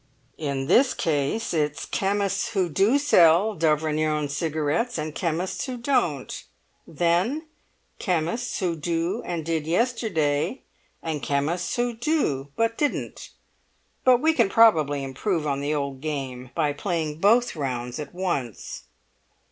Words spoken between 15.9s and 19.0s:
game by playing both rounds at once."